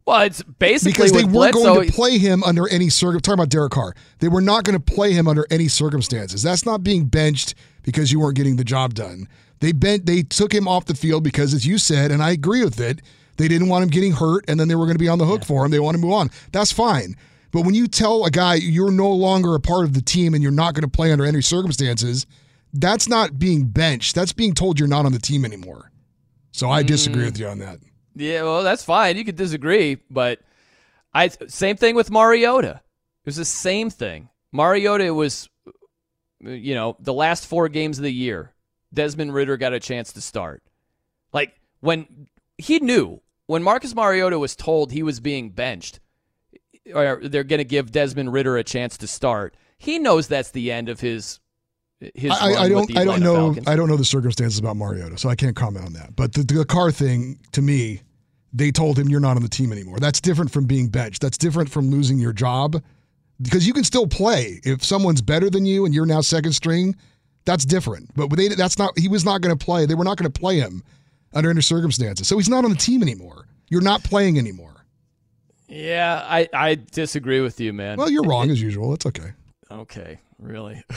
[0.07, 3.21] Well, it's basically because they weren't Bledsoe, going to play him under any circum.
[3.21, 6.43] Talking about Derek Carr, they were not going to play him under any circumstances.
[6.43, 9.29] That's not being benched because you weren't getting the job done.
[9.61, 10.05] They bent.
[10.07, 13.01] They took him off the field because, as you said, and I agree with it.
[13.37, 15.27] They didn't want him getting hurt, and then they were going to be on the
[15.27, 15.71] hook for him.
[15.71, 16.31] They want to move on.
[16.53, 17.17] That's fine.
[17.51, 20.43] But when you tell a guy you're no longer a part of the team and
[20.43, 22.27] you're not going to play under any circumstances,
[22.73, 24.15] that's not being benched.
[24.15, 25.91] That's being told you're not on the team anymore.
[26.53, 27.27] So I disagree Mm.
[27.27, 27.79] with you on that.
[28.15, 29.17] Yeah, well, that's fine.
[29.17, 30.41] You could disagree, but
[31.13, 32.81] I same thing with Mariota.
[33.25, 34.29] It was the same thing.
[34.53, 35.49] Mariota was,
[36.41, 38.53] you know, the last four games of the year,
[38.93, 40.63] Desmond Ridder got a chance to start.
[41.33, 46.01] Like when he knew when Marcus Mariota was told he was being benched,
[46.95, 49.57] or they're going to give Desmond Ridder a chance to start.
[49.77, 51.41] He knows that's the end of his
[52.15, 52.31] his.
[52.31, 52.97] I, I don't.
[52.97, 53.47] I don't know.
[53.47, 53.69] Falcons.
[53.69, 56.17] I don't know the circumstances about Mariota, so I can't comment on that.
[56.17, 58.01] But the, the Carr thing, to me,
[58.53, 59.99] they told him you're not on the team anymore.
[59.99, 61.23] That's different from being benched.
[61.23, 62.83] That's different from losing your job,
[63.41, 66.97] because you can still play if someone's better than you and you're now second string.
[67.45, 68.15] That's different.
[68.15, 68.99] But they, that's not.
[68.99, 69.87] He was not going to play.
[69.87, 70.83] They were not going to play him
[71.35, 72.27] under any circumstances.
[72.27, 73.47] So he's not on the team anymore.
[73.69, 74.71] You're not playing anymore.
[75.69, 77.99] Yeah, I I disagree with you, man.
[77.99, 78.95] Well, you're wrong as usual.
[78.95, 79.33] It's okay.
[79.81, 80.83] Okay, really.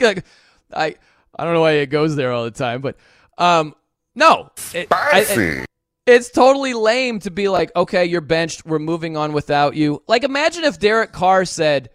[0.00, 0.24] Like,
[0.72, 0.96] I
[1.36, 2.96] I don't know why it goes there all the time, but
[3.36, 3.74] um
[4.14, 4.50] no.
[4.74, 5.66] It- I- it-
[6.06, 8.66] it's totally lame to be like, okay, you're benched.
[8.66, 10.02] We're moving on without you.
[10.08, 11.90] Like, imagine if Derek Carr said,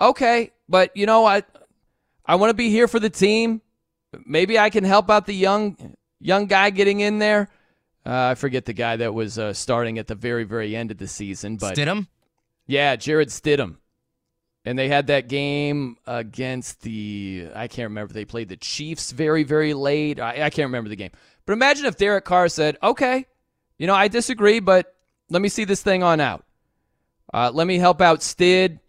[0.00, 1.42] okay, but you know, I
[2.24, 3.60] I want to be here for the team.
[4.24, 7.50] Maybe I can help out the young young guy getting in there.
[8.06, 10.98] Uh, I forget the guy that was uh, starting at the very very end of
[10.98, 12.06] the season, but Stidham?
[12.66, 13.76] yeah, Jarrett Stidham.
[14.64, 18.12] And they had that game against the I can't remember.
[18.12, 20.20] They played the Chiefs very, very late.
[20.20, 21.12] I, I can't remember the game.
[21.46, 23.26] But imagine if Derek Carr said, Okay,
[23.78, 24.94] you know, I disagree, but
[25.30, 26.44] let me see this thing on out.
[27.32, 28.80] Uh, let me help out Stid.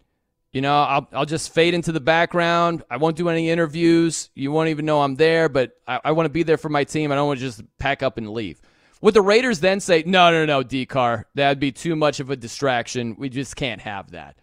[0.52, 2.84] You know, I'll I'll just fade into the background.
[2.90, 4.28] I won't do any interviews.
[4.34, 6.84] You won't even know I'm there, but I, I want to be there for my
[6.84, 7.10] team.
[7.10, 8.60] I don't want to just pack up and leave.
[9.00, 12.30] Would the Raiders then say, no, no, no, D Carr, that'd be too much of
[12.30, 13.16] a distraction.
[13.18, 14.36] We just can't have that.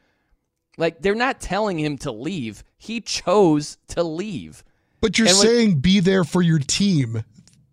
[0.79, 2.63] Like they're not telling him to leave.
[2.77, 4.63] He chose to leave.
[5.01, 7.23] But you're And saying be there for your team.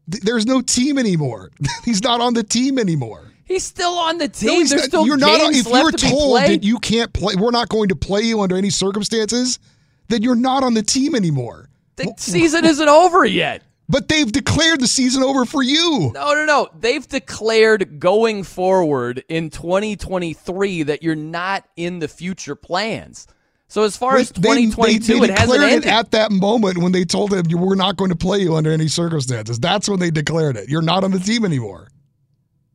[0.07, 1.51] There's no team anymore.
[1.85, 3.23] He's not on the team anymore.
[3.45, 4.49] He's still on the team.
[4.49, 5.41] No, There's not- still you're not.
[5.53, 8.41] If left you're to told that you can't play, we're not going to play you
[8.41, 9.61] under any circumstances.
[10.09, 11.69] Then you're not on the team anymore.
[11.95, 13.63] the season isn't over yet.
[13.89, 16.11] But they've declared the season over for you.
[16.13, 16.69] No, no, no.
[16.79, 23.27] They've declared going forward in 2023 that you're not in the future plans.
[23.69, 25.85] So as far as They- they- 2022, they it hasn't ended.
[25.85, 28.55] it at that moment when they told him you were not going to play you
[28.57, 29.59] under any circumstances.
[29.59, 30.69] That's when they declared it.
[30.69, 31.89] You're not on the team anymore.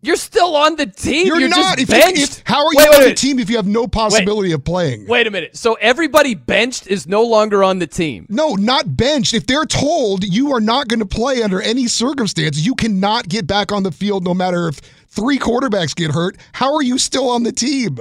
[0.03, 1.27] You're still on the team.
[1.27, 1.77] You're, You're, not.
[1.77, 2.17] just If you- benched.
[2.39, 4.63] if- how are Wait, you wait, on the team if you have no possibility of
[4.63, 5.05] playing?
[5.05, 5.55] Wait a minute.
[5.55, 8.25] So everybody benched is no longer on the team.
[8.27, 9.35] No, not benched.
[9.35, 13.45] If they're told you are not going to play under any circumstance, you cannot get
[13.45, 16.35] back on the field no matter if three quarterbacks get hurt.
[16.53, 17.99] How are you still on the team?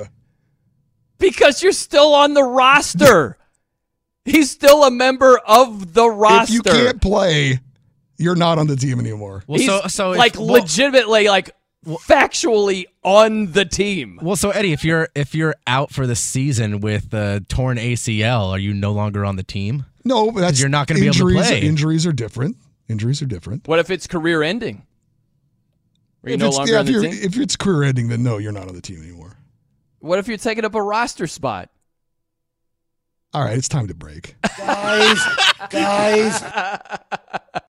[1.19, 3.37] Because you're still on the roster.
[4.25, 6.45] He's still a member of the roster.
[6.45, 7.61] If you can't play,
[8.17, 9.45] you're not on the team anymore.
[9.47, 11.51] Well, He's so so if- like well- legitimately, like
[11.87, 14.19] factually on the team.
[14.23, 18.51] Well, so Eddie, if you're if you're out for the season with a torn ACL,
[18.51, 19.87] are you no longer on the team?
[20.05, 21.61] No, but that's you're not gonna be able to injuries- play.
[21.63, 22.57] Injuries are different.
[22.89, 23.69] Injuries are different.
[23.69, 24.87] What if it's career ending?
[26.25, 27.19] Are you if no longer yeah, on if, the team?
[27.23, 29.37] if it's career ending, then no, you're not on the team anymore.
[30.01, 31.71] What if you're taking up a roster spot?
[33.33, 34.35] All right, it's time to break.
[34.59, 35.21] Guys,
[35.71, 36.43] guys.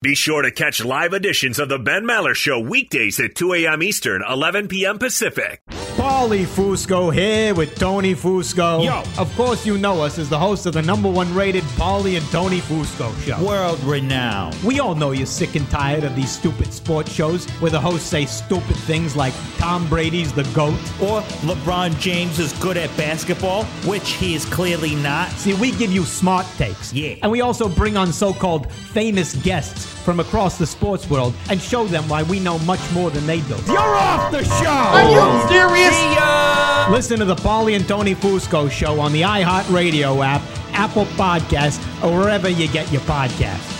[0.03, 3.83] Be sure to catch live editions of the Ben Maller Show weekdays at 2 a.m.
[3.83, 4.99] Eastern, 11 p.m.
[4.99, 5.61] Pacific.
[5.69, 8.83] Paulie Fusco here with Tony Fusco.
[8.83, 9.03] Yo.
[9.21, 12.27] Of course, you know us as the host of the number one rated Paulie and
[12.31, 13.45] Tony Fusco show.
[13.45, 14.57] World renowned.
[14.63, 18.09] We all know you're sick and tired of these stupid sports shows where the hosts
[18.09, 20.73] say stupid things like Tom Brady's the GOAT.
[21.03, 25.29] Or LeBron James is good at basketball, which he is clearly not.
[25.33, 26.93] See, we give you smart takes.
[26.93, 27.17] Yeah.
[27.23, 31.61] And we also bring on so called famous guests from across the sports world and
[31.61, 33.57] show them why we know much more than they do.
[33.67, 34.67] You're off the show!
[34.67, 35.97] Are you serious?
[35.97, 36.89] See ya!
[36.91, 40.43] Listen to the Paulie and Tony Fusco show on the iHeartRadio app,
[40.73, 43.80] Apple Podcast, or wherever you get your podcasts.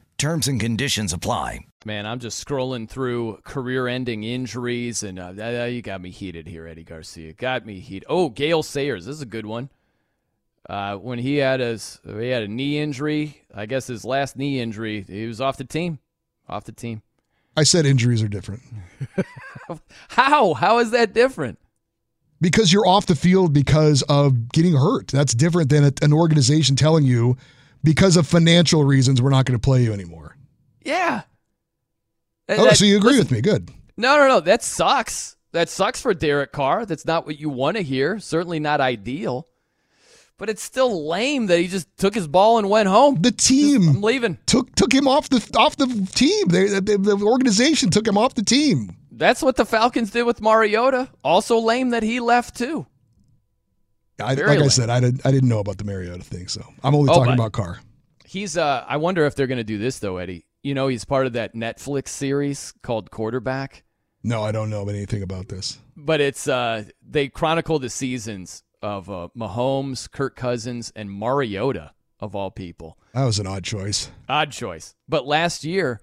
[0.21, 1.65] Terms and conditions apply.
[1.83, 6.67] Man, I'm just scrolling through career-ending injuries, and uh, uh, you got me heated here,
[6.67, 7.33] Eddie Garcia.
[7.33, 8.05] Got me heated.
[8.07, 9.71] Oh, Gale Sayers, this is a good one.
[10.69, 14.59] Uh, when he had his he had a knee injury, I guess his last knee
[14.59, 15.97] injury, he was off the team.
[16.47, 17.01] Off the team.
[17.57, 18.61] I said injuries are different.
[20.09, 20.53] How?
[20.53, 21.57] How is that different?
[22.39, 25.07] Because you're off the field because of getting hurt.
[25.07, 27.37] That's different than a, an organization telling you
[27.83, 30.35] because of financial reasons we're not going to play you anymore.
[30.83, 31.21] Yeah.
[32.49, 33.41] Oh, That- so you agree listen, with me?
[33.41, 33.69] Good.
[33.97, 34.39] No, no, no.
[34.39, 35.35] That sucks.
[35.51, 36.85] That sucks for Derek Carr.
[36.85, 38.19] That's not what you want to hear.
[38.19, 39.47] Certainly not ideal.
[40.37, 43.21] But it's still lame that he just took his ball and went home.
[43.21, 44.39] The team I'm leaving.
[44.47, 46.47] took took him off the off the team.
[46.47, 48.95] They, the, the organization took him off the team.
[49.11, 51.09] That's what the Falcons did with Mariota.
[51.23, 52.87] Also lame that he left too.
[54.25, 56.95] I, like I said, I didn't I didn't know about the Mariota thing, so I'm
[56.95, 57.79] only Oh, talking about Carr.
[58.25, 60.45] He's uh I wonder if they're going to do this though, Eddie.
[60.63, 63.83] You know, he's part of that Netflix series called Quarterback.
[64.23, 65.79] No, I don't know anything about this.
[65.97, 72.35] but it's uh they chronicle the seasons of uh, Mahomes, Kirk Cousins, and Mariota of
[72.35, 72.97] all people.
[73.13, 74.09] That was an odd choice.
[74.29, 74.95] Odd choice.
[75.09, 76.01] But last year,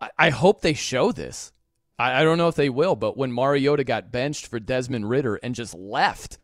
[0.00, 1.52] I, I hope they show this.
[1.98, 5.36] I, I don't know if they will, but when Mariota got benched for Desmond Ridder
[5.36, 6.38] and just left,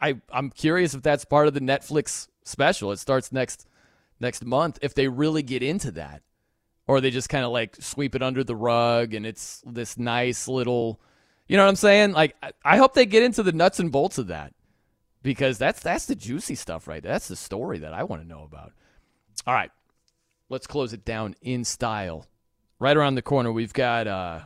[0.00, 2.92] I, I'm curious if that's part of the Netflix special.
[2.92, 3.66] It starts next
[4.20, 4.78] next month.
[4.82, 6.22] If they really get into that,
[6.86, 10.48] or they just kind of like sweep it under the rug and it's this nice
[10.48, 11.00] little,
[11.46, 12.12] you know what I'm saying?
[12.12, 14.54] Like I, I hope they get into the nuts and bolts of that
[15.22, 17.02] because that's that's the juicy stuff right.
[17.02, 18.72] That's the story that I want to know about.
[19.46, 19.70] All right,
[20.48, 22.26] let's close it down in style.
[22.80, 24.40] Right around the corner, we've got uh,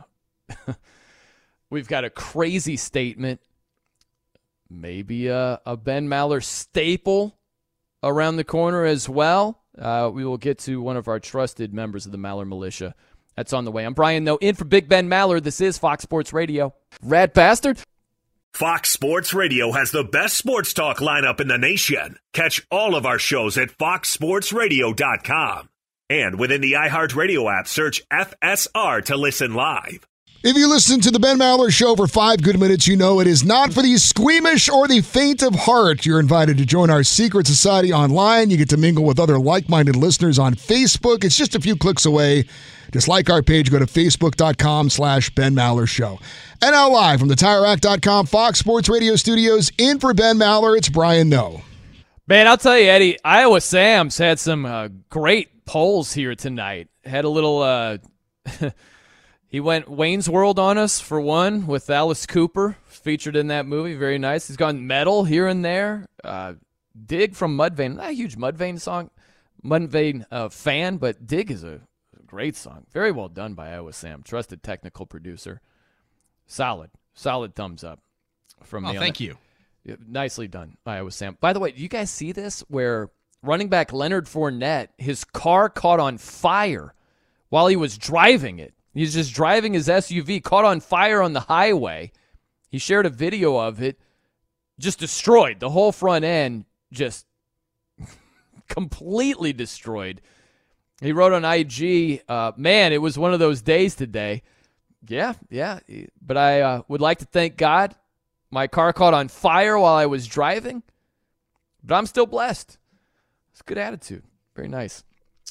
[1.69, 3.41] we've got a crazy statement,
[4.69, 7.37] maybe a, a Ben Maller staple
[8.01, 9.61] around the corner as well.
[9.77, 12.95] Uh, we will get to one of our trusted members of the Maller Militia.
[13.35, 13.85] That's on the way.
[13.85, 15.41] I'm Brian, though, in for Big Ben Maller.
[15.41, 16.73] This is Fox Sports Radio.
[17.01, 17.79] Rat bastard.
[18.53, 22.17] Fox Sports Radio has the best sports talk lineup in the nation.
[22.33, 25.69] Catch all of our shows at foxsportsradio.com.
[26.09, 30.05] And within the iHeartRadio app, search FSR to listen live.
[30.45, 33.27] If you listen to the Ben Maller Show for five good minutes, you know it
[33.27, 36.05] is not for the squeamish or the faint of heart.
[36.05, 38.49] You're invited to join our secret society online.
[38.49, 41.23] You get to mingle with other like minded listeners on Facebook.
[41.23, 42.43] It's just a few clicks away.
[42.91, 46.19] Just like our page, go to facebook.com slash Ben Maller Show.
[46.61, 50.89] And now live from the TireRack.com Fox Sports Radio studios, in for Ben Maller, it's
[50.89, 51.61] Brian Noe.
[52.27, 56.89] Man, I'll tell you, Eddie, Iowa Sam's had some uh, great polls here tonight.
[57.05, 57.61] Had a little...
[57.61, 57.97] Uh,
[59.53, 63.93] He went Wayne's World on us for one with Alice Cooper featured in that movie.
[63.93, 64.47] Very nice.
[64.47, 66.07] He's gone metal here and there.
[66.23, 66.55] Uh,
[67.05, 69.11] Dig from Mudvayne, not a huge Mudvayne song,
[69.63, 71.81] Mudvayne uh, fan, but Dig is a
[72.25, 72.87] great song.
[72.91, 75.61] Very well done by Iowa Sam, trusted technical producer.
[76.47, 77.99] Solid, solid thumbs up
[78.63, 78.97] from oh, me.
[78.97, 79.37] Thank you.
[80.07, 81.37] Nicely done, Iowa Sam.
[81.39, 82.61] By the way, do you guys see this?
[82.69, 83.11] Where
[83.43, 86.95] running back Leonard Fournette, his car caught on fire
[87.49, 88.73] while he was driving it.
[88.93, 92.11] He's just driving his SUV, caught on fire on the highway.
[92.69, 93.99] He shared a video of it,
[94.79, 95.59] just destroyed.
[95.59, 97.25] The whole front end just
[98.67, 100.21] completely destroyed.
[101.01, 104.43] He wrote on IG, uh, man, it was one of those days today.
[105.07, 105.79] Yeah, yeah.
[106.21, 107.95] But I uh, would like to thank God.
[108.51, 110.83] My car caught on fire while I was driving,
[111.83, 112.77] but I'm still blessed.
[113.51, 114.23] It's a good attitude.
[114.55, 115.03] Very nice.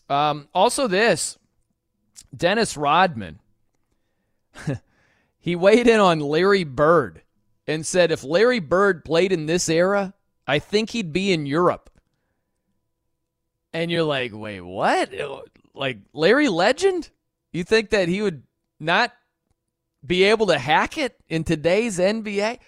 [0.08, 1.36] Um, also, this
[2.34, 3.38] Dennis Rodman,
[5.38, 7.22] he weighed in on Larry Bird
[7.66, 10.14] and said if Larry Bird played in this era,
[10.46, 11.90] I think he'd be in Europe.
[13.72, 15.10] And you're like, wait, what?
[15.74, 17.08] Like Larry Legend?
[17.52, 18.42] You think that he would
[18.80, 19.12] not
[20.04, 22.58] be able to hack it in today's NBA?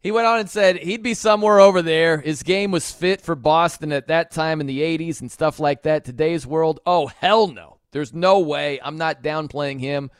[0.00, 2.18] He went on and said he'd be somewhere over there.
[2.18, 5.82] His game was fit for Boston at that time in the 80s and stuff like
[5.82, 6.04] that.
[6.04, 7.77] Today's world, oh, hell no.
[7.90, 8.80] There's no way.
[8.82, 10.10] I'm not downplaying him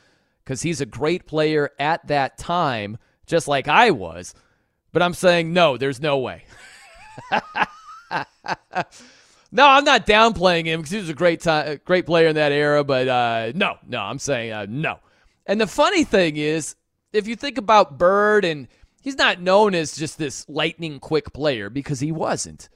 [0.44, 4.34] because he's a great player at that time, just like I was.
[4.92, 6.44] But I'm saying, no, there's no way.
[9.52, 12.52] no, I'm not downplaying him because he was a great time, great player in that
[12.52, 12.84] era.
[12.84, 14.98] But uh, no, no, I'm saying uh, no.
[15.46, 16.74] And the funny thing is,
[17.12, 18.68] if you think about Bird, and
[19.02, 22.68] he's not known as just this lightning quick player because he wasn't.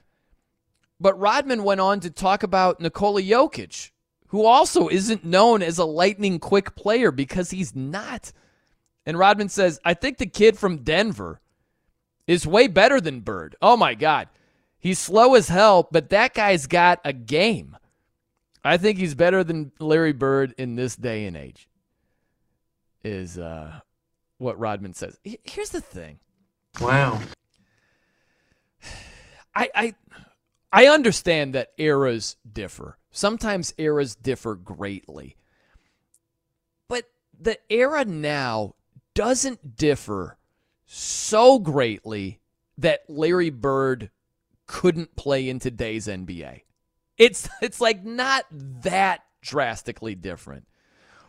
[1.00, 3.90] But Rodman went on to talk about Nikola Jokic,
[4.32, 8.32] who also isn't known as a lightning quick player because he's not.
[9.04, 11.42] And Rodman says, I think the kid from Denver
[12.26, 13.56] is way better than Bird.
[13.60, 14.28] Oh my God.
[14.78, 17.76] He's slow as hell, but that guy's got a game.
[18.64, 21.68] I think he's better than Larry Bird in this day and age,
[23.04, 23.80] is uh,
[24.38, 25.18] what Rodman says.
[25.44, 26.20] Here's the thing.
[26.80, 27.20] Wow.
[29.54, 29.94] I, I
[30.72, 32.96] I understand that eras differ.
[33.12, 35.36] Sometimes eras differ greatly.
[36.88, 37.04] But
[37.38, 38.74] the era now
[39.14, 40.38] doesn't differ
[40.86, 42.40] so greatly
[42.78, 44.10] that Larry Bird
[44.66, 46.62] couldn't play in today's NBA.
[47.18, 50.66] It's it's like not that drastically different.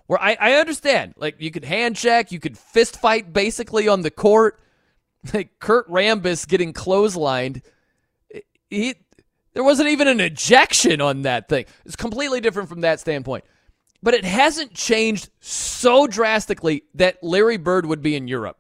[0.08, 4.02] Where I, I understand, like you could hand check, you could fist fight basically on
[4.02, 4.60] the court.
[5.34, 7.62] Like Kurt Rambis getting clotheslined.
[8.70, 8.96] He
[9.54, 11.66] there wasn't even an ejection on that thing.
[11.86, 13.44] It's completely different from that standpoint.
[14.02, 18.58] But it hasn't changed so drastically that Larry Bird would be in Europe.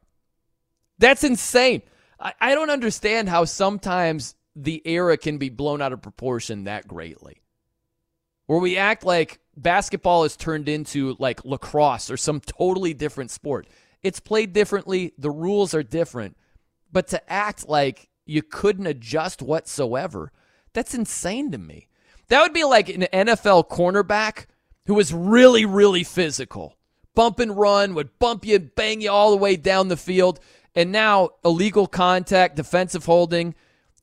[1.00, 1.82] That's insane.
[2.20, 6.88] I, I don't understand how sometimes the era can be blown out of proportion that
[6.88, 7.42] greatly.
[8.46, 13.68] Where we act like basketball is turned into like lacrosse or some totally different sport.
[14.02, 16.38] It's played differently, the rules are different.
[16.92, 20.32] But to act like you couldn't adjust whatsoever
[20.74, 21.88] that's insane to me.
[22.30, 24.46] That would be like an NFL cornerback
[24.86, 26.76] who was really, really physical.
[27.16, 30.40] Bump and run, would bump you, bang you all the way down the field.
[30.76, 33.54] And now illegal contact, defensive holding.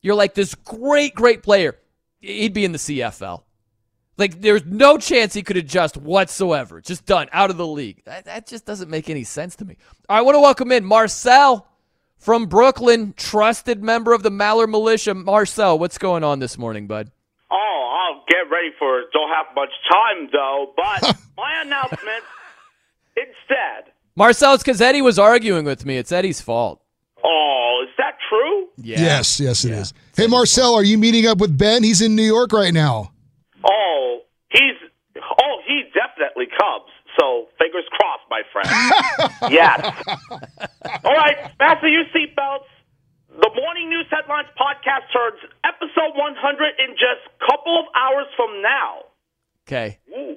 [0.01, 1.77] You're like this great, great player.
[2.21, 3.43] He'd be in the CFL.
[4.17, 6.79] Like there's no chance he could adjust whatsoever.
[6.79, 8.03] Just done, out of the league.
[8.05, 9.77] That, that just doesn't make any sense to me.
[10.07, 11.67] All right, I want to welcome in Marcel
[12.21, 15.77] from Brooklyn, trusted member of the Maller Militia, Marcel.
[15.77, 17.11] What's going on this morning, bud?
[17.51, 19.07] Oh, I'll get ready for it.
[19.11, 20.71] Don't have much time though.
[20.77, 22.23] But my announcement
[23.17, 23.91] instead.
[24.15, 25.97] Marcel, it's because Eddie was arguing with me.
[25.97, 26.81] It's Eddie's fault.
[27.23, 28.67] Oh, is that true?
[28.77, 29.93] Yes, yes, it is.
[30.15, 31.83] Hey, Marcel, are you meeting up with Ben?
[31.83, 33.11] He's in New York right now.
[33.65, 34.30] Oh, he's he definitely comes.
[37.19, 38.69] So fingers crossed, my friend.
[39.51, 39.79] yes.
[41.03, 42.67] All right, fasten your seatbelts.
[43.31, 46.35] The Morning News Headlines podcast turns episode 100
[46.83, 49.07] in just a couple of hours from now.
[49.67, 49.99] Okay.
[50.11, 50.35] Ooh.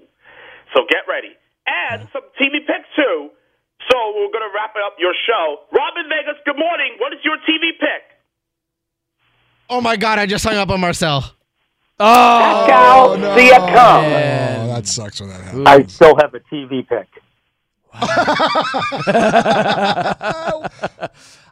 [0.74, 1.34] So get ready.
[1.66, 3.30] And some TV picks, too.
[3.90, 5.66] So we're going to wrap up your show.
[5.72, 6.96] Robin Vegas, good morning.
[6.98, 8.14] What is your TV pick?
[9.70, 10.18] Oh my God!
[10.18, 11.33] I just hung up on Marcel.
[12.00, 14.64] Oh, Pascal Siakam.
[14.64, 15.66] Oh, that sucks when that happens.
[15.66, 17.08] I still have a TV pick.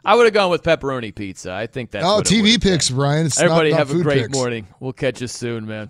[0.05, 1.53] I would have gone with pepperoni pizza.
[1.53, 3.27] I think that's oh, what TV would've picks, Brian.
[3.27, 4.33] It's Everybody not have a great picks.
[4.33, 4.67] morning.
[4.81, 5.89] We'll catch you soon, man.